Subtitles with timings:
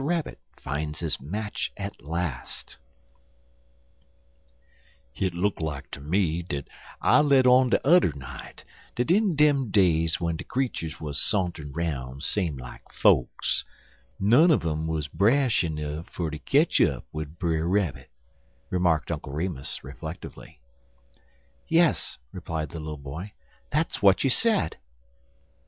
[0.03, 2.79] RABBIT FINDS HIS MATCH AT LAST
[5.11, 6.67] "HIT look like ter me dat
[6.99, 8.63] I let on de udder night
[8.95, 13.63] dat in dem days w'en de creeturs wuz santer'n 'roun' same like fokes,
[14.19, 18.09] none un um wuz brash nuff fer ter ketch up wid Brer Rabbit,"
[18.71, 20.59] remarked Uncle Remus, reflectively.
[21.67, 23.33] "Yes," replied the little boy,
[23.69, 24.77] "that's what you said."